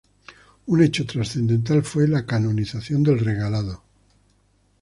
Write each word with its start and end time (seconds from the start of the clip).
Un 0.65 0.81
hecho 0.81 1.05
trascendental 1.05 1.83
fue 1.83 2.07
la 2.07 2.25
canonización 2.25 3.03
del 3.03 3.19
Regalado. 3.19 3.83